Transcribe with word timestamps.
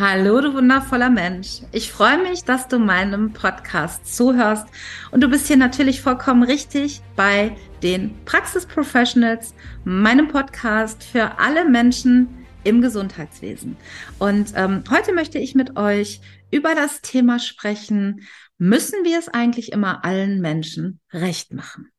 Hallo, 0.00 0.40
du 0.40 0.54
wundervoller 0.54 1.10
Mensch. 1.10 1.60
Ich 1.72 1.92
freue 1.92 2.16
mich, 2.22 2.44
dass 2.44 2.68
du 2.68 2.78
meinem 2.78 3.34
Podcast 3.34 4.16
zuhörst. 4.16 4.66
Und 5.10 5.20
du 5.20 5.28
bist 5.28 5.46
hier 5.46 5.58
natürlich 5.58 6.00
vollkommen 6.00 6.42
richtig 6.42 7.02
bei 7.16 7.54
den 7.82 8.14
Praxis-Professionals, 8.24 9.54
meinem 9.84 10.28
Podcast 10.28 11.04
für 11.04 11.38
alle 11.38 11.68
Menschen 11.68 12.46
im 12.64 12.80
Gesundheitswesen. 12.80 13.76
Und 14.18 14.54
ähm, 14.56 14.84
heute 14.88 15.12
möchte 15.12 15.38
ich 15.38 15.54
mit 15.54 15.76
euch 15.76 16.22
über 16.50 16.74
das 16.74 17.02
Thema 17.02 17.38
sprechen, 17.38 18.26
müssen 18.56 19.04
wir 19.04 19.18
es 19.18 19.28
eigentlich 19.28 19.70
immer 19.70 20.02
allen 20.02 20.40
Menschen 20.40 21.00
recht 21.12 21.52
machen? 21.52 21.92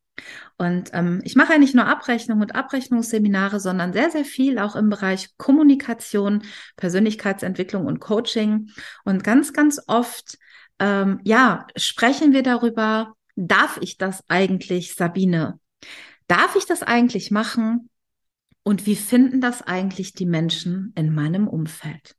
Und 0.58 0.92
ähm, 0.94 1.22
ich 1.24 1.36
mache 1.36 1.54
ja 1.54 1.60
nicht 1.60 1.76
nur 1.76 1.86
Abrechnung 1.86 2.42
und 2.42 2.56
Abrechnungsseminare, 2.56 3.60
sondern 3.60 3.94
sehr, 3.94 4.12
sehr 4.12 4.26
viel 4.26 4.60
auch 4.60 4.76
im 4.76 4.90
Bereich 4.90 5.30
Kommunikation, 5.38 6.44
Persönlichkeitsentwicklung 6.76 7.86
und 7.86 8.00
Coaching. 8.00 8.70
Und 9.04 9.24
ganz, 9.24 9.54
ganz 9.54 9.82
oft, 9.88 10.38
ähm, 10.80 11.20
ja, 11.24 11.68
sprechen 11.76 12.34
wir 12.34 12.44
darüber, 12.44 13.14
darf 13.36 13.80
ich 13.82 13.98
das 13.98 14.24
eigentlich, 14.28 14.96
Sabine? 14.96 15.60
Darf 16.28 16.56
ich 16.56 16.66
das 16.66 16.84
eigentlich 16.84 17.32
machen? 17.32 17.90
Und 18.64 18.86
wie 18.86 18.96
finden 18.96 19.42
das 19.42 19.64
eigentlich 19.64 20.14
die 20.14 20.28
Menschen 20.28 20.94
in 20.96 21.14
meinem 21.14 21.48
Umfeld? 21.48 22.16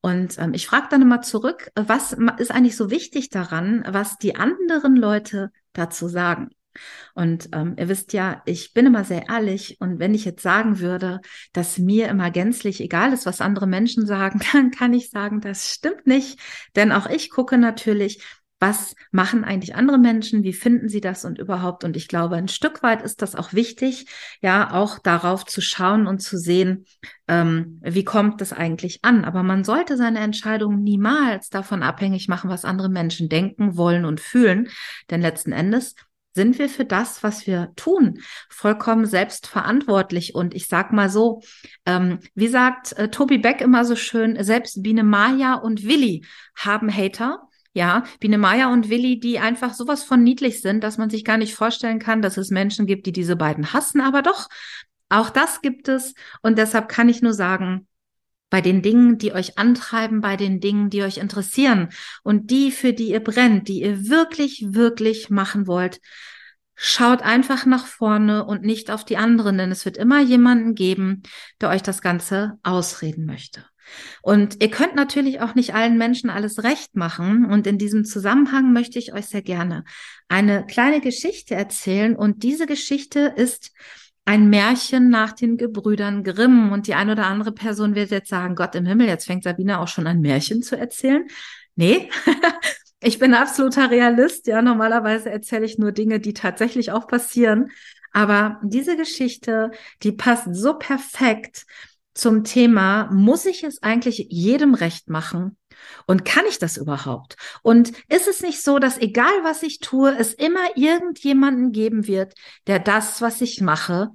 Und 0.00 0.38
ähm, 0.38 0.52
ich 0.54 0.66
frage 0.66 0.88
dann 0.90 1.02
immer 1.02 1.22
zurück, 1.22 1.70
was 1.74 2.14
ist 2.38 2.50
eigentlich 2.50 2.76
so 2.76 2.90
wichtig 2.90 3.30
daran, 3.30 3.84
was 3.86 4.18
die 4.18 4.36
anderen 4.36 4.96
Leute 4.96 5.50
dazu 5.72 6.08
sagen? 6.08 6.50
Und 7.14 7.48
ähm, 7.52 7.76
ihr 7.78 7.88
wisst 7.88 8.12
ja, 8.12 8.42
ich 8.46 8.72
bin 8.72 8.86
immer 8.86 9.04
sehr 9.04 9.28
ehrlich. 9.28 9.76
Und 9.80 9.98
wenn 9.98 10.14
ich 10.14 10.24
jetzt 10.24 10.42
sagen 10.42 10.80
würde, 10.80 11.20
dass 11.52 11.78
mir 11.78 12.08
immer 12.08 12.30
gänzlich 12.30 12.80
egal 12.80 13.12
ist, 13.12 13.26
was 13.26 13.40
andere 13.40 13.66
Menschen 13.66 14.06
sagen, 14.06 14.40
dann 14.52 14.70
kann 14.70 14.92
ich 14.92 15.10
sagen, 15.10 15.40
das 15.40 15.70
stimmt 15.72 16.06
nicht. 16.06 16.38
Denn 16.76 16.92
auch 16.92 17.08
ich 17.08 17.30
gucke 17.30 17.58
natürlich, 17.58 18.22
was 18.60 18.94
machen 19.10 19.44
eigentlich 19.44 19.74
andere 19.74 19.98
Menschen, 19.98 20.42
wie 20.42 20.54
finden 20.54 20.88
sie 20.88 21.02
das 21.02 21.26
und 21.26 21.38
überhaupt. 21.38 21.84
Und 21.84 21.96
ich 21.96 22.08
glaube, 22.08 22.36
ein 22.36 22.48
Stück 22.48 22.82
weit 22.82 23.02
ist 23.02 23.20
das 23.20 23.34
auch 23.34 23.52
wichtig, 23.52 24.06
ja, 24.40 24.72
auch 24.72 24.98
darauf 24.98 25.44
zu 25.44 25.60
schauen 25.60 26.06
und 26.06 26.20
zu 26.20 26.38
sehen, 26.38 26.86
ähm, 27.28 27.78
wie 27.82 28.04
kommt 28.04 28.40
das 28.40 28.54
eigentlich 28.54 29.04
an. 29.04 29.26
Aber 29.26 29.42
man 29.42 29.64
sollte 29.64 29.98
seine 29.98 30.20
Entscheidung 30.20 30.82
niemals 30.82 31.50
davon 31.50 31.82
abhängig 31.82 32.28
machen, 32.28 32.48
was 32.48 32.64
andere 32.64 32.88
Menschen 32.88 33.28
denken, 33.28 33.76
wollen 33.76 34.06
und 34.06 34.20
fühlen. 34.20 34.68
Denn 35.10 35.20
letzten 35.20 35.52
Endes 35.52 35.94
sind 36.34 36.58
wir 36.58 36.68
für 36.68 36.84
das, 36.84 37.22
was 37.22 37.46
wir 37.46 37.72
tun, 37.76 38.20
vollkommen 38.48 39.06
selbstverantwortlich. 39.06 40.34
Und 40.34 40.54
ich 40.54 40.66
sag 40.66 40.92
mal 40.92 41.08
so, 41.08 41.42
ähm, 41.86 42.18
wie 42.34 42.48
sagt 42.48 42.92
äh, 42.98 43.08
Tobi 43.08 43.38
Beck 43.38 43.60
immer 43.60 43.84
so 43.84 43.96
schön, 43.96 44.42
selbst 44.42 44.82
Biene 44.82 45.04
Maya 45.04 45.54
und 45.54 45.84
Willi 45.84 46.24
haben 46.56 46.94
Hater. 46.94 47.48
Ja, 47.72 48.04
Biene 48.20 48.38
Maya 48.38 48.72
und 48.72 48.88
Willi, 48.88 49.18
die 49.18 49.40
einfach 49.40 49.74
sowas 49.74 50.04
von 50.04 50.22
niedlich 50.22 50.60
sind, 50.60 50.84
dass 50.84 50.96
man 50.96 51.10
sich 51.10 51.24
gar 51.24 51.38
nicht 51.38 51.54
vorstellen 51.54 51.98
kann, 51.98 52.22
dass 52.22 52.36
es 52.36 52.50
Menschen 52.50 52.86
gibt, 52.86 53.06
die 53.06 53.12
diese 53.12 53.34
beiden 53.34 53.72
hassen. 53.72 54.00
Aber 54.00 54.22
doch, 54.22 54.48
auch 55.08 55.30
das 55.30 55.60
gibt 55.60 55.88
es. 55.88 56.14
Und 56.42 56.58
deshalb 56.58 56.88
kann 56.88 57.08
ich 57.08 57.20
nur 57.20 57.32
sagen, 57.32 57.88
bei 58.54 58.60
den 58.60 58.82
Dingen, 58.82 59.18
die 59.18 59.32
euch 59.32 59.58
antreiben, 59.58 60.20
bei 60.20 60.36
den 60.36 60.60
Dingen, 60.60 60.88
die 60.88 61.02
euch 61.02 61.18
interessieren 61.18 61.88
und 62.22 62.52
die, 62.52 62.70
für 62.70 62.92
die 62.92 63.08
ihr 63.10 63.18
brennt, 63.18 63.66
die 63.66 63.80
ihr 63.80 64.08
wirklich, 64.08 64.66
wirklich 64.68 65.28
machen 65.28 65.66
wollt, 65.66 66.00
schaut 66.74 67.22
einfach 67.22 67.66
nach 67.66 67.86
vorne 67.86 68.44
und 68.44 68.62
nicht 68.62 68.90
auf 68.90 69.04
die 69.04 69.16
anderen, 69.16 69.58
denn 69.58 69.70
es 69.70 69.84
wird 69.84 69.96
immer 69.96 70.20
jemanden 70.20 70.74
geben, 70.74 71.22
der 71.60 71.70
euch 71.70 71.82
das 71.82 72.02
Ganze 72.02 72.58
ausreden 72.62 73.26
möchte. 73.26 73.64
Und 74.22 74.62
ihr 74.62 74.70
könnt 74.70 74.94
natürlich 74.94 75.40
auch 75.40 75.54
nicht 75.54 75.74
allen 75.74 75.98
Menschen 75.98 76.30
alles 76.30 76.62
recht 76.62 76.96
machen. 76.96 77.44
Und 77.44 77.66
in 77.66 77.78
diesem 77.78 78.04
Zusammenhang 78.04 78.72
möchte 78.72 78.98
ich 78.98 79.12
euch 79.12 79.26
sehr 79.26 79.42
gerne 79.42 79.84
eine 80.28 80.64
kleine 80.66 81.00
Geschichte 81.00 81.54
erzählen. 81.54 82.16
Und 82.16 82.42
diese 82.42 82.66
Geschichte 82.66 83.34
ist 83.36 83.72
ein 84.24 84.48
Märchen 84.48 85.10
nach 85.10 85.32
den 85.32 85.56
Gebrüdern 85.56 86.24
Grimm. 86.24 86.72
Und 86.72 86.86
die 86.86 86.94
eine 86.94 87.12
oder 87.12 87.26
andere 87.26 87.52
Person 87.52 87.94
wird 87.94 88.10
jetzt 88.10 88.30
sagen, 88.30 88.54
Gott 88.54 88.74
im 88.74 88.86
Himmel, 88.86 89.06
jetzt 89.06 89.26
fängt 89.26 89.44
Sabine 89.44 89.80
auch 89.80 89.88
schon 89.88 90.06
ein 90.06 90.20
Märchen 90.20 90.62
zu 90.62 90.76
erzählen. 90.76 91.26
Nee, 91.76 92.08
ich 93.04 93.18
bin 93.18 93.34
absoluter 93.34 93.90
Realist. 93.90 94.46
Ja, 94.46 94.62
normalerweise 94.62 95.30
erzähle 95.30 95.66
ich 95.66 95.78
nur 95.78 95.92
Dinge, 95.92 96.20
die 96.20 96.34
tatsächlich 96.34 96.90
auch 96.92 97.06
passieren. 97.06 97.70
Aber 98.12 98.60
diese 98.62 98.96
Geschichte, 98.96 99.70
die 100.02 100.12
passt 100.12 100.48
so 100.52 100.74
perfekt 100.74 101.66
zum 102.14 102.44
Thema, 102.44 103.10
muss 103.12 103.44
ich 103.44 103.64
es 103.64 103.82
eigentlich 103.82 104.28
jedem 104.30 104.74
recht 104.74 105.08
machen? 105.08 105.56
Und 106.06 106.24
kann 106.24 106.44
ich 106.48 106.58
das 106.58 106.76
überhaupt? 106.76 107.36
Und 107.62 107.92
ist 108.08 108.28
es 108.28 108.40
nicht 108.40 108.62
so, 108.62 108.78
dass 108.78 108.98
egal 108.98 109.32
was 109.42 109.62
ich 109.62 109.80
tue, 109.80 110.16
es 110.16 110.32
immer 110.32 110.76
irgendjemanden 110.76 111.72
geben 111.72 112.06
wird, 112.06 112.34
der 112.66 112.78
das, 112.78 113.20
was 113.20 113.40
ich 113.40 113.60
mache, 113.60 114.10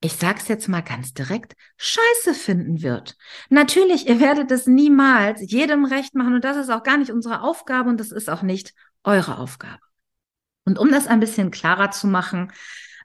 ich 0.00 0.14
sag's 0.14 0.48
jetzt 0.48 0.68
mal 0.68 0.80
ganz 0.80 1.12
direkt, 1.12 1.54
scheiße 1.76 2.34
finden 2.34 2.82
wird. 2.82 3.16
Natürlich, 3.50 4.08
ihr 4.08 4.18
werdet 4.18 4.50
es 4.50 4.66
niemals 4.66 5.40
jedem 5.42 5.84
recht 5.84 6.14
machen 6.14 6.34
und 6.34 6.44
das 6.44 6.56
ist 6.56 6.70
auch 6.70 6.82
gar 6.82 6.96
nicht 6.96 7.10
unsere 7.10 7.42
Aufgabe 7.42 7.90
und 7.90 8.00
das 8.00 8.10
ist 8.10 8.30
auch 8.30 8.42
nicht 8.42 8.72
eure 9.04 9.38
Aufgabe. 9.38 9.80
Und 10.64 10.78
um 10.78 10.90
das 10.90 11.06
ein 11.06 11.20
bisschen 11.20 11.50
klarer 11.50 11.90
zu 11.90 12.06
machen, 12.06 12.50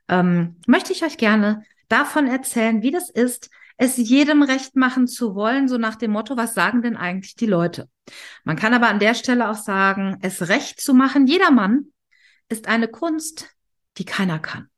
ähm, 0.08 0.58
möchte 0.68 0.94
ich 0.94 1.04
euch 1.04 1.18
gerne 1.18 1.64
davon 1.90 2.28
erzählen, 2.28 2.82
wie 2.82 2.92
das 2.92 3.10
ist, 3.10 3.50
es 3.78 3.98
jedem 3.98 4.42
recht 4.42 4.78
machen 4.78 5.06
zu 5.08 5.36
wollen, 5.36 5.68
so 5.68 5.78
nach 5.78 5.96
dem 5.96 6.12
Motto, 6.12 6.38
was 6.38 6.54
sagen 6.54 6.82
denn 6.82 6.96
eigentlich 6.96 7.36
die 7.36 7.46
Leute? 7.46 7.90
Man 8.46 8.56
kann 8.56 8.74
aber 8.74 8.88
an 8.88 9.00
der 9.00 9.16
Stelle 9.16 9.50
auch 9.50 9.56
sagen, 9.56 10.18
es 10.22 10.48
recht 10.48 10.80
zu 10.80 10.94
machen, 10.94 11.28
jedermann 11.28 11.88
ist 12.48 12.68
eine 12.68 12.88
Kunst, 12.88 13.50
die 13.98 14.06
keiner 14.06 14.40
kann. 14.40 14.70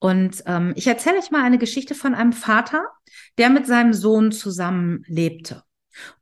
Und 0.00 0.42
ähm, 0.46 0.72
ich 0.76 0.86
erzähle 0.86 1.18
euch 1.18 1.30
mal 1.30 1.44
eine 1.44 1.58
Geschichte 1.58 1.94
von 1.94 2.14
einem 2.14 2.32
Vater, 2.32 2.84
der 3.38 3.50
mit 3.50 3.66
seinem 3.66 3.92
Sohn 3.92 4.32
zusammen 4.32 5.04
lebte. 5.06 5.62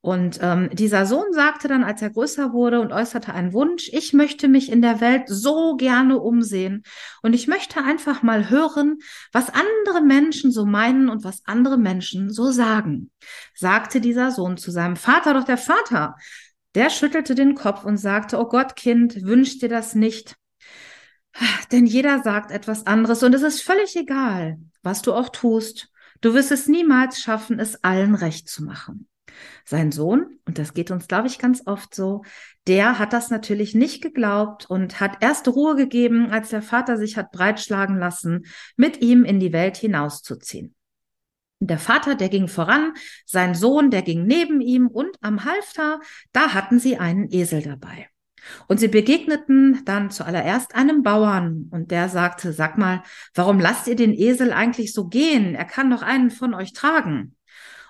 Und 0.00 0.38
ähm, 0.42 0.70
dieser 0.72 1.06
Sohn 1.06 1.32
sagte 1.32 1.68
dann, 1.68 1.84
als 1.84 2.02
er 2.02 2.10
größer 2.10 2.52
wurde 2.52 2.80
und 2.80 2.92
äußerte 2.92 3.32
einen 3.32 3.52
Wunsch, 3.52 3.88
ich 3.92 4.12
möchte 4.12 4.48
mich 4.48 4.72
in 4.72 4.82
der 4.82 5.00
Welt 5.00 5.24
so 5.26 5.76
gerne 5.76 6.18
umsehen 6.18 6.82
und 7.22 7.34
ich 7.34 7.46
möchte 7.46 7.84
einfach 7.84 8.22
mal 8.22 8.50
hören, 8.50 8.98
was 9.32 9.50
andere 9.50 10.00
Menschen 10.02 10.50
so 10.50 10.64
meinen 10.64 11.08
und 11.08 11.22
was 11.22 11.42
andere 11.44 11.78
Menschen 11.78 12.32
so 12.32 12.50
sagen, 12.50 13.10
sagte 13.54 14.00
dieser 14.00 14.30
Sohn 14.32 14.56
zu 14.56 14.70
seinem 14.70 14.96
Vater. 14.96 15.34
Doch 15.34 15.44
der 15.44 15.58
Vater, 15.58 16.16
der 16.74 16.90
schüttelte 16.90 17.34
den 17.34 17.54
Kopf 17.54 17.84
und 17.84 17.98
sagte, 17.98 18.38
oh 18.38 18.48
Gott, 18.48 18.74
Kind, 18.74 19.22
wünsch 19.22 19.58
dir 19.58 19.68
das 19.68 19.94
nicht. 19.94 20.37
Denn 21.72 21.86
jeder 21.86 22.22
sagt 22.22 22.50
etwas 22.50 22.86
anderes 22.86 23.22
und 23.22 23.34
es 23.34 23.42
ist 23.42 23.62
völlig 23.62 23.94
egal, 23.96 24.58
was 24.82 25.02
du 25.02 25.12
auch 25.12 25.28
tust. 25.28 25.90
Du 26.20 26.34
wirst 26.34 26.50
es 26.50 26.66
niemals 26.66 27.20
schaffen, 27.20 27.60
es 27.60 27.84
allen 27.84 28.14
recht 28.14 28.48
zu 28.48 28.64
machen. 28.64 29.08
Sein 29.64 29.92
Sohn, 29.92 30.40
und 30.46 30.58
das 30.58 30.74
geht 30.74 30.90
uns, 30.90 31.06
glaube 31.06 31.28
ich, 31.28 31.38
ganz 31.38 31.62
oft 31.66 31.94
so, 31.94 32.22
der 32.66 32.98
hat 32.98 33.12
das 33.12 33.30
natürlich 33.30 33.74
nicht 33.74 34.02
geglaubt 34.02 34.68
und 34.68 35.00
hat 35.00 35.18
erst 35.20 35.46
Ruhe 35.46 35.76
gegeben, 35.76 36.30
als 36.30 36.48
der 36.48 36.62
Vater 36.62 36.96
sich 36.96 37.16
hat 37.16 37.30
breitschlagen 37.30 37.98
lassen, 37.98 38.46
mit 38.76 39.00
ihm 39.00 39.24
in 39.24 39.38
die 39.38 39.52
Welt 39.52 39.76
hinauszuziehen. 39.76 40.74
Der 41.60 41.78
Vater, 41.78 42.14
der 42.14 42.28
ging 42.28 42.48
voran, 42.48 42.94
sein 43.26 43.54
Sohn, 43.54 43.90
der 43.90 44.02
ging 44.02 44.26
neben 44.26 44.60
ihm 44.60 44.86
und 44.88 45.16
am 45.20 45.44
Halfter, 45.44 46.00
da 46.32 46.54
hatten 46.54 46.78
sie 46.78 46.98
einen 46.98 47.30
Esel 47.32 47.62
dabei. 47.62 48.08
Und 48.66 48.80
sie 48.80 48.88
begegneten 48.88 49.82
dann 49.84 50.10
zuallererst 50.10 50.74
einem 50.74 51.02
Bauern 51.02 51.68
und 51.70 51.90
der 51.90 52.08
sagte, 52.08 52.52
sag 52.52 52.78
mal, 52.78 53.02
warum 53.34 53.60
lasst 53.60 53.86
ihr 53.86 53.96
den 53.96 54.12
Esel 54.14 54.52
eigentlich 54.52 54.92
so 54.92 55.06
gehen? 55.08 55.54
Er 55.54 55.64
kann 55.64 55.90
doch 55.90 56.02
einen 56.02 56.30
von 56.30 56.54
euch 56.54 56.72
tragen. 56.72 57.36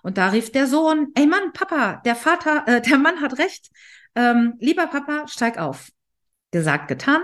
Und 0.03 0.19
da 0.19 0.29
rief 0.29 0.53
der 0.53 0.67
Sohn, 0.67 1.09
ey 1.15 1.27
Mann, 1.27 1.53
Papa, 1.53 2.01
der 2.05 2.17
Vater, 2.17 2.65
äh, 2.67 2.81
der 2.89 2.99
Mann 2.99 3.21
hat 3.21 3.39
recht. 3.39 3.71
Ähm, 4.15 4.55
lieber 4.59 4.87
Papa, 4.87 5.29
steig 5.29 5.59
auf. 5.59 5.91
Gesagt, 6.51 6.89
getan. 6.89 7.23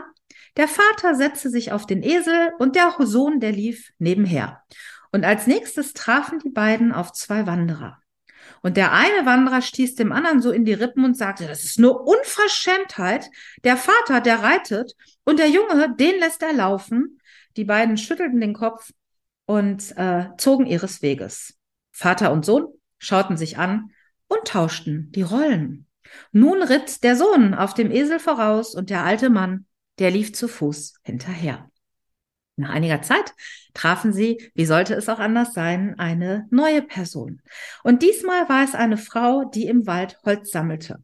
Der 0.57 0.69
Vater 0.69 1.15
setzte 1.15 1.51
sich 1.51 1.73
auf 1.73 1.87
den 1.87 2.03
Esel 2.03 2.53
und 2.59 2.77
der 2.77 2.95
Sohn, 3.01 3.41
der 3.41 3.53
lief 3.53 3.91
nebenher. 3.99 4.63
Und 5.11 5.25
als 5.25 5.47
nächstes 5.47 5.93
trafen 5.93 6.39
die 6.39 6.51
beiden 6.51 6.93
auf 6.93 7.13
zwei 7.13 7.47
Wanderer. 7.47 7.99
Und 8.65 8.79
der 8.79 8.93
eine 8.93 9.27
Wanderer 9.27 9.61
stieß 9.61 9.95
dem 9.95 10.11
anderen 10.11 10.41
so 10.41 10.51
in 10.51 10.65
die 10.65 10.73
Rippen 10.73 11.05
und 11.05 11.19
sagte, 11.19 11.47
das 11.47 11.65
ist 11.65 11.79
nur 11.79 12.07
Unverschämtheit. 12.07 13.29
Der 13.63 13.77
Vater, 13.77 14.23
der 14.23 14.43
reitet 14.43 14.95
und 15.25 15.39
der 15.39 15.51
Junge, 15.51 15.95
den 15.95 16.19
lässt 16.19 16.43
er 16.43 16.55
laufen. 16.55 17.21
Die 17.59 17.65
beiden 17.65 17.99
schüttelten 17.99 18.41
den 18.41 18.55
Kopf 18.55 18.91
und 19.45 19.95
äh, 19.99 20.29
zogen 20.39 20.65
ihres 20.65 21.03
Weges. 21.03 21.59
Vater 21.93 22.33
und 22.33 22.47
Sohn 22.47 22.69
schauten 22.97 23.37
sich 23.37 23.59
an 23.59 23.91
und 24.29 24.47
tauschten 24.47 25.13
die 25.13 25.21
Rollen. 25.21 25.87
Nun 26.33 26.63
ritt 26.63 27.05
der 27.05 27.17
Sohn 27.17 27.53
auf 27.53 27.75
dem 27.75 27.91
Esel 27.91 28.19
voraus 28.19 28.75
und 28.75 28.89
der 28.89 29.05
alte 29.05 29.29
Mann, 29.29 29.67
der 29.99 30.11
lief 30.11 30.33
zu 30.33 30.49
Fuß 30.49 30.95
hinterher. 31.03 31.71
Nach 32.57 32.71
einiger 32.71 33.03
Zeit 33.03 33.35
trafen 33.73 34.13
sie, 34.13 34.51
wie 34.55 34.67
sollte 34.67 34.95
es 34.95 35.09
auch 35.09 35.19
anders 35.19 35.55
sein, 35.55 35.99
eine 35.99 36.47
neue 36.51 36.83
Person. 36.83 37.43
Und 37.83 38.03
diesmal 38.03 38.49
war 38.49 38.63
es 38.63 38.75
eine 38.75 38.97
Frau, 38.97 39.45
die 39.45 39.67
im 39.67 39.87
Wald 39.87 40.19
Holz 40.25 40.51
sammelte. 40.51 41.03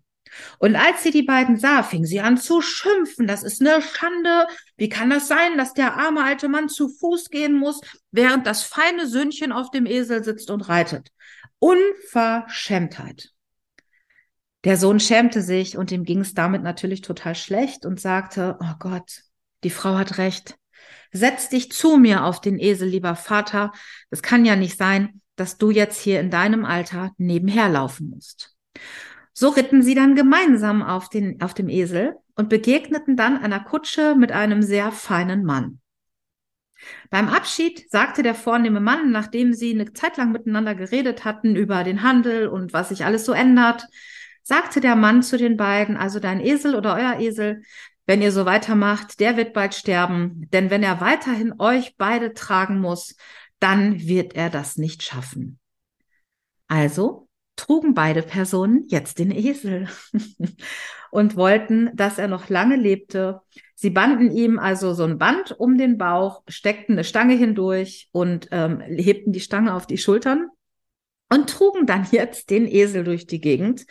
Und 0.58 0.76
als 0.76 1.02
sie 1.02 1.10
die 1.10 1.24
beiden 1.24 1.56
sah, 1.56 1.82
fing 1.82 2.04
sie 2.04 2.20
an 2.20 2.36
zu 2.36 2.60
schimpfen. 2.60 3.26
Das 3.26 3.42
ist 3.42 3.60
eine 3.60 3.82
Schande. 3.82 4.46
Wie 4.76 4.88
kann 4.88 5.10
das 5.10 5.26
sein, 5.28 5.58
dass 5.58 5.74
der 5.74 5.96
arme 5.96 6.22
alte 6.22 6.48
Mann 6.48 6.68
zu 6.68 6.88
Fuß 6.88 7.30
gehen 7.30 7.58
muss, 7.58 7.80
während 8.12 8.46
das 8.46 8.62
feine 8.62 9.06
Söhnchen 9.06 9.50
auf 9.50 9.70
dem 9.70 9.86
Esel 9.86 10.22
sitzt 10.22 10.50
und 10.50 10.68
reitet? 10.68 11.10
Unverschämtheit. 11.58 13.30
Der 14.64 14.76
Sohn 14.76 15.00
schämte 15.00 15.42
sich 15.42 15.76
und 15.76 15.90
ihm 15.90 16.04
ging 16.04 16.20
es 16.20 16.34
damit 16.34 16.62
natürlich 16.62 17.00
total 17.00 17.34
schlecht 17.34 17.86
und 17.86 17.98
sagte, 18.00 18.56
oh 18.60 18.74
Gott, 18.78 19.22
die 19.64 19.70
Frau 19.70 19.96
hat 19.96 20.18
recht. 20.18 20.56
Setz 21.12 21.48
dich 21.48 21.72
zu 21.72 21.96
mir 21.96 22.24
auf 22.24 22.40
den 22.40 22.58
Esel, 22.58 22.88
lieber 22.88 23.16
Vater. 23.16 23.72
Es 24.10 24.22
kann 24.22 24.44
ja 24.44 24.56
nicht 24.56 24.78
sein, 24.78 25.20
dass 25.36 25.58
du 25.58 25.70
jetzt 25.70 26.00
hier 26.00 26.20
in 26.20 26.30
deinem 26.30 26.64
Alter 26.64 27.12
nebenher 27.18 27.68
laufen 27.68 28.10
musst. 28.10 28.54
So 29.32 29.48
ritten 29.48 29.82
sie 29.82 29.94
dann 29.94 30.14
gemeinsam 30.14 30.82
auf, 30.82 31.08
den, 31.08 31.40
auf 31.40 31.54
dem 31.54 31.68
Esel 31.68 32.16
und 32.34 32.48
begegneten 32.48 33.16
dann 33.16 33.38
einer 33.38 33.60
Kutsche 33.60 34.14
mit 34.14 34.32
einem 34.32 34.62
sehr 34.62 34.92
feinen 34.92 35.44
Mann. 35.44 35.80
Beim 37.10 37.28
Abschied 37.28 37.90
sagte 37.90 38.22
der 38.22 38.34
vornehme 38.34 38.80
Mann, 38.80 39.10
nachdem 39.10 39.52
sie 39.52 39.72
eine 39.72 39.92
Zeit 39.92 40.16
lang 40.16 40.32
miteinander 40.32 40.74
geredet 40.74 41.24
hatten 41.24 41.56
über 41.56 41.84
den 41.84 42.02
Handel 42.02 42.48
und 42.48 42.72
was 42.72 42.90
sich 42.90 43.04
alles 43.04 43.24
so 43.24 43.32
ändert, 43.32 43.86
sagte 44.42 44.80
der 44.80 44.96
Mann 44.96 45.22
zu 45.22 45.36
den 45.36 45.56
beiden, 45.56 45.96
also 45.96 46.18
dein 46.18 46.40
Esel 46.40 46.74
oder 46.74 46.94
euer 46.94 47.20
Esel, 47.20 47.62
wenn 48.10 48.22
ihr 48.22 48.32
so 48.32 48.44
weitermacht, 48.44 49.20
der 49.20 49.36
wird 49.36 49.52
bald 49.52 49.72
sterben, 49.72 50.48
denn 50.52 50.68
wenn 50.68 50.82
er 50.82 51.00
weiterhin 51.00 51.60
euch 51.60 51.94
beide 51.96 52.34
tragen 52.34 52.80
muss, 52.80 53.14
dann 53.60 54.00
wird 54.00 54.34
er 54.34 54.50
das 54.50 54.76
nicht 54.76 55.04
schaffen. 55.04 55.60
Also 56.66 57.28
trugen 57.54 57.94
beide 57.94 58.22
Personen 58.22 58.84
jetzt 58.88 59.20
den 59.20 59.30
Esel 59.30 59.86
und 61.12 61.36
wollten, 61.36 61.94
dass 61.94 62.18
er 62.18 62.26
noch 62.26 62.48
lange 62.48 62.74
lebte. 62.74 63.42
Sie 63.76 63.90
banden 63.90 64.32
ihm 64.32 64.58
also 64.58 64.92
so 64.92 65.04
ein 65.04 65.18
Band 65.18 65.54
um 65.56 65.78
den 65.78 65.96
Bauch, 65.96 66.42
steckten 66.48 66.96
eine 66.96 67.04
Stange 67.04 67.36
hindurch 67.36 68.08
und 68.10 68.48
ähm, 68.50 68.80
hebten 68.80 69.32
die 69.32 69.38
Stange 69.38 69.72
auf 69.72 69.86
die 69.86 69.98
Schultern 69.98 70.48
und 71.32 71.48
trugen 71.48 71.86
dann 71.86 72.08
jetzt 72.10 72.50
den 72.50 72.66
Esel 72.66 73.04
durch 73.04 73.28
die 73.28 73.40
Gegend. 73.40 73.86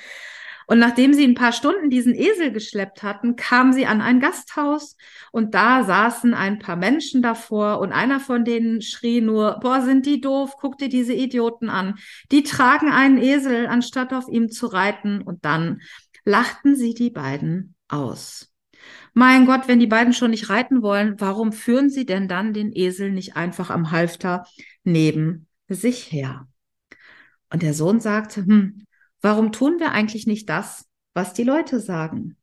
Und 0.70 0.78
nachdem 0.78 1.16
sie 1.16 1.24
ein 1.24 1.34
paar 1.34 1.52
Stunden 1.52 1.90
diesen 1.90 2.14
Esel 2.14 2.52
geschleppt 2.52 3.02
hatten, 3.02 3.36
kamen 3.36 3.74
sie 3.74 3.88
an 3.88 4.02
ein 4.02 4.20
Gasthaus 4.20 4.98
und 5.32 5.56
da 5.56 5.84
saßen 5.84 6.36
ein 6.36 6.60
paar 6.60 6.76
Menschen 6.76 7.24
davor 7.24 7.80
und 7.80 7.92
einer 7.92 8.20
von 8.20 8.46
denen 8.46 8.84
schrie 8.84 9.20
nur, 9.20 9.60
boah, 9.62 9.82
sind 9.82 10.06
die 10.06 10.22
doof, 10.22 10.58
guck 10.62 10.78
dir 10.78 10.88
diese 10.88 11.14
Idioten 11.14 11.70
an. 11.70 11.96
Die 12.32 12.44
tragen 12.44 12.92
einen 12.92 13.18
Esel, 13.18 13.66
anstatt 13.66 14.14
auf 14.14 14.28
ihm 14.30 14.52
zu 14.52 14.68
reiten. 14.68 15.24
Und 15.24 15.44
dann 15.44 15.82
lachten 16.24 16.76
sie 16.76 16.94
die 16.94 17.10
beiden 17.10 17.74
aus. 17.88 18.54
Mein 19.16 19.48
Gott, 19.48 19.68
wenn 19.68 19.80
die 19.80 19.88
beiden 19.88 20.14
schon 20.14 20.30
nicht 20.30 20.52
reiten 20.52 20.84
wollen, 20.84 21.16
warum 21.18 21.52
führen 21.52 21.90
sie 21.90 22.06
denn 22.06 22.28
dann 22.28 22.54
den 22.54 22.72
Esel 22.76 23.10
nicht 23.10 23.36
einfach 23.36 23.72
am 23.72 23.90
Halfter 23.90 24.46
neben 24.84 25.48
sich 25.68 26.12
her? 26.12 26.48
Und 27.52 27.64
der 27.64 27.74
Sohn 27.74 28.00
sagte, 28.00 28.46
hm, 28.46 28.86
Warum 29.22 29.52
tun 29.52 29.80
wir 29.80 29.92
eigentlich 29.92 30.28
nicht 30.28 30.50
das, 30.50 30.86
was 31.14 31.34
die 31.34 31.44
Leute 31.44 31.80
sagen? 31.80 32.38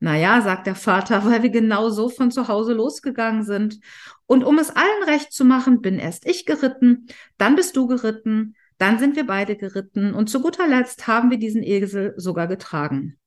Naja, 0.00 0.42
sagt 0.42 0.66
der 0.66 0.74
Vater, 0.74 1.24
weil 1.30 1.42
wir 1.42 1.50
genau 1.50 1.90
so 1.90 2.08
von 2.08 2.30
zu 2.30 2.48
Hause 2.48 2.72
losgegangen 2.72 3.42
sind. 3.42 3.80
Und 4.26 4.44
um 4.44 4.58
es 4.58 4.70
allen 4.70 5.02
recht 5.06 5.32
zu 5.32 5.44
machen, 5.44 5.80
bin 5.80 5.98
erst 5.98 6.26
ich 6.26 6.46
geritten, 6.46 7.06
dann 7.36 7.56
bist 7.56 7.76
du 7.76 7.86
geritten, 7.86 8.54
dann 8.76 8.98
sind 8.98 9.16
wir 9.16 9.26
beide 9.26 9.56
geritten 9.56 10.14
und 10.14 10.30
zu 10.30 10.40
guter 10.40 10.68
Letzt 10.68 11.08
haben 11.08 11.30
wir 11.30 11.38
diesen 11.38 11.64
Esel 11.64 12.14
sogar 12.16 12.46
getragen. 12.46 13.18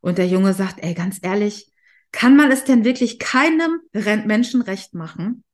Und 0.00 0.16
der 0.16 0.26
Junge 0.26 0.54
sagt, 0.54 0.82
ey, 0.82 0.94
ganz 0.94 1.18
ehrlich, 1.20 1.70
kann 2.10 2.36
man 2.36 2.50
es 2.50 2.64
denn 2.64 2.84
wirklich 2.84 3.18
keinem 3.18 3.80
Menschen 3.92 4.62
recht 4.62 4.94
machen? 4.94 5.44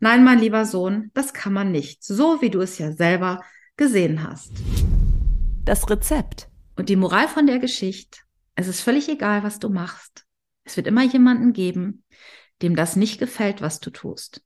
Nein, 0.00 0.24
mein 0.24 0.40
lieber 0.40 0.66
Sohn, 0.66 1.10
das 1.14 1.32
kann 1.32 1.52
man 1.52 1.70
nicht, 1.70 2.04
so 2.04 2.42
wie 2.42 2.50
du 2.50 2.60
es 2.60 2.78
ja 2.78 2.92
selber 2.92 3.42
gesehen 3.76 4.22
hast 4.22 4.52
das 5.64 5.88
Rezept. 5.88 6.48
Und 6.76 6.88
die 6.88 6.96
Moral 6.96 7.28
von 7.28 7.46
der 7.46 7.58
Geschichte, 7.58 8.20
es 8.54 8.68
ist 8.68 8.80
völlig 8.80 9.08
egal, 9.08 9.42
was 9.42 9.58
du 9.58 9.68
machst. 9.68 10.24
Es 10.64 10.76
wird 10.76 10.86
immer 10.86 11.02
jemanden 11.02 11.52
geben, 11.52 12.04
dem 12.62 12.76
das 12.76 12.96
nicht 12.96 13.18
gefällt, 13.18 13.60
was 13.60 13.80
du 13.80 13.90
tust. 13.90 14.42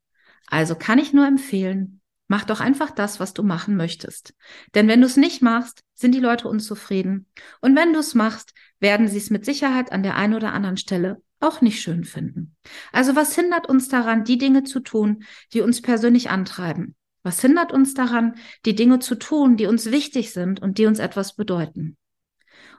Also 0.47 0.75
kann 0.75 0.99
ich 0.99 1.13
nur 1.13 1.27
empfehlen, 1.27 2.01
mach 2.27 2.45
doch 2.45 2.61
einfach 2.61 2.91
das, 2.91 3.21
was 3.21 3.35
du 3.35 3.43
machen 3.43 3.77
möchtest. 3.77 4.35
Denn 4.75 4.89
wenn 4.89 5.01
du 5.01 5.07
es 5.07 5.17
nicht 5.17 5.43
machst, 5.43 5.83
sind 5.95 6.15
die 6.15 6.21
Leute 6.21 6.49
unzufrieden. 6.49 7.27
Und 7.61 7.77
wenn 7.77 7.93
du 7.93 7.99
es 7.99 8.15
machst, 8.15 8.55
werden 8.81 9.09
sie 9.09 9.19
es 9.19 9.31
mit 9.31 9.45
Sicherheit 9.45 9.93
an 9.93 10.03
der 10.03 10.17
einen 10.17 10.35
oder 10.35 10.53
anderen 10.53 10.77
Stelle 10.77 11.23
auch 11.41 11.61
nicht 11.61 11.81
schön 11.81 12.05
finden. 12.05 12.57
Also 12.93 13.15
was 13.15 13.35
hindert 13.35 13.69
uns 13.69 13.89
daran, 13.89 14.25
die 14.25 14.39
Dinge 14.39 14.65
zu 14.65 14.81
tun, 14.81 15.25
die 15.53 15.61
uns 15.61 15.83
persönlich 15.83 16.31
antreiben? 16.31 16.97
Was 17.29 17.43
hindert 17.43 17.73
uns 17.73 17.93
daran, 17.93 18.37
die 18.65 18.75
Dinge 18.75 19.01
zu 19.01 19.15
tun, 19.15 19.59
die 19.59 19.67
uns 19.67 19.91
wichtig 19.91 20.33
sind 20.33 20.63
und 20.63 20.79
die 20.79 20.87
uns 20.87 20.99
etwas 20.99 21.37
bedeuten? 21.37 21.99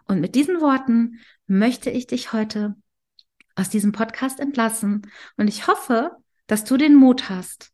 Und 0.07 0.21
mit 0.21 0.33
diesen 0.33 0.59
Worten 0.59 1.19
möchte 1.45 1.91
ich 1.91 2.07
dich 2.07 2.33
heute 2.33 2.75
aus 3.53 3.69
diesem 3.69 3.91
Podcast 3.91 4.39
entlassen 4.39 5.03
und 5.37 5.49
ich 5.49 5.67
hoffe, 5.67 6.17
dass 6.47 6.63
du 6.63 6.77
den 6.77 6.95
Mut 6.95 7.29
hast, 7.29 7.69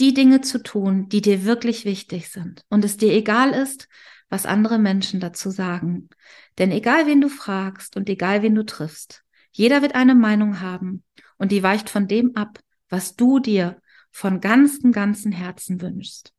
die 0.00 0.14
Dinge 0.14 0.40
zu 0.40 0.62
tun, 0.62 1.10
die 1.10 1.20
dir 1.20 1.44
wirklich 1.44 1.84
wichtig 1.84 2.30
sind 2.30 2.62
und 2.70 2.86
es 2.86 2.96
dir 2.96 3.12
egal 3.12 3.50
ist, 3.50 3.86
was 4.30 4.46
andere 4.46 4.78
Menschen 4.78 5.20
dazu 5.20 5.50
sagen. 5.50 6.08
Denn 6.56 6.70
egal 6.70 7.06
wen 7.06 7.20
du 7.20 7.28
fragst 7.28 7.98
und 7.98 8.08
egal 8.08 8.40
wen 8.40 8.54
du 8.54 8.64
triffst, 8.64 9.24
jeder 9.52 9.82
wird 9.82 9.94
eine 9.94 10.14
Meinung 10.14 10.62
haben 10.62 11.04
und 11.36 11.52
die 11.52 11.62
weicht 11.62 11.90
von 11.90 12.08
dem 12.08 12.34
ab, 12.34 12.60
was 12.88 13.14
du 13.14 13.40
dir 13.40 13.76
von 14.14 14.40
ganzem, 14.40 14.92
ganzem 14.92 15.32
Herzen 15.32 15.80
wünschst. 15.80 16.32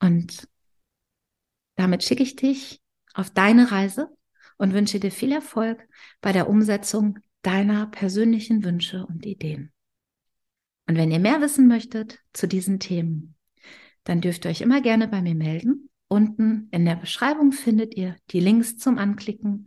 Und 0.00 0.48
damit 1.74 2.04
schicke 2.04 2.22
ich 2.22 2.36
dich 2.36 2.80
auf 3.14 3.30
deine 3.30 3.72
Reise 3.72 4.08
und 4.58 4.74
wünsche 4.74 5.00
dir 5.00 5.10
viel 5.10 5.32
Erfolg 5.32 5.84
bei 6.20 6.30
der 6.30 6.48
Umsetzung 6.48 7.18
deiner 7.42 7.88
persönlichen 7.88 8.64
Wünsche 8.64 9.04
und 9.04 9.26
Ideen. 9.26 9.72
Und 10.86 10.96
wenn 10.96 11.10
ihr 11.10 11.18
mehr 11.18 11.40
wissen 11.40 11.66
möchtet 11.66 12.20
zu 12.32 12.46
diesen 12.46 12.78
Themen, 12.78 13.34
dann 14.04 14.20
dürft 14.20 14.44
ihr 14.44 14.52
euch 14.52 14.60
immer 14.60 14.82
gerne 14.82 15.08
bei 15.08 15.20
mir 15.20 15.34
melden. 15.34 15.90
Unten 16.06 16.68
in 16.70 16.84
der 16.84 16.96
Beschreibung 16.96 17.50
findet 17.50 17.96
ihr 17.96 18.16
die 18.30 18.40
Links 18.40 18.76
zum 18.76 18.98
Anklicken. 18.98 19.66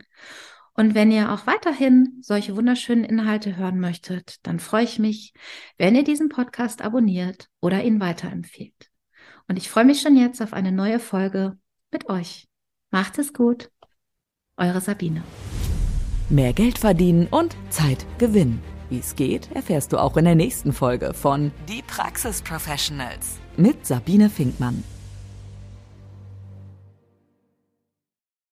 Und 0.76 0.94
wenn 0.94 1.12
ihr 1.12 1.32
auch 1.32 1.48
weiterhin 1.48 2.18
solche 2.22 2.56
wunderschönen 2.56 3.06
Inhalte 3.06 3.56
hören 3.56 3.80
möchtet, 3.80 4.46
dann 4.46 4.60
freue 4.60 4.84
ich 4.84 5.00
mich, 5.00 5.34
wenn 5.78 5.96
ihr 5.96 6.04
diesen 6.04 6.30
Podcast 6.30 6.82
abonniert 6.82 7.48
oder 7.62 7.84
ihn 7.84 8.00
weiterempfehlt. 8.00 8.92
Und 9.48 9.58
ich 9.58 9.70
freue 9.70 9.86
mich 9.86 10.02
schon 10.02 10.18
jetzt 10.18 10.42
auf 10.42 10.54
eine 10.54 10.72
neue 10.72 11.00
Folge 11.00 11.58
mit 11.92 12.10
euch. 12.10 12.48
Macht 12.92 13.18
es 13.20 13.34
gut. 13.34 13.70
Eure 14.58 14.82
Sabine. 14.82 15.24
Mehr 16.30 16.54
Geld 16.54 16.78
verdienen 16.78 17.28
und 17.28 17.56
Zeit 17.70 18.06
gewinnen. 18.18 18.62
Wie 18.90 19.00
es 19.00 19.16
geht, 19.16 19.52
erfährst 19.54 19.94
du 19.94 19.98
auch 19.98 20.18
in 20.18 20.26
der 20.26 20.36
nächsten 20.36 20.74
Folge 20.74 21.14
von 21.14 21.52
Die 21.70 21.84
Praxis 21.88 22.42
Professionals 22.42 23.40
mit 23.58 23.86
Sabine 23.86 24.30
Finkmann. 24.30 24.84